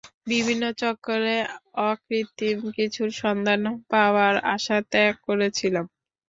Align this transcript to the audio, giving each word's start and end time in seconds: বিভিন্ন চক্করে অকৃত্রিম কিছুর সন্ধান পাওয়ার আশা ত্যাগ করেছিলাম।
বিভিন্ন 0.27 0.63
চক্করে 0.81 1.35
অকৃত্রিম 1.89 2.57
কিছুর 2.77 3.09
সন্ধান 3.21 3.61
পাওয়ার 3.91 4.33
আশা 4.55 4.77
ত্যাগ 4.91 5.13
করেছিলাম। 5.27 5.85